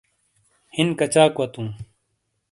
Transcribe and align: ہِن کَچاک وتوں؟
ہِن 0.75 0.87
کَچاک 0.99 1.33
وتوں؟ 1.39 1.69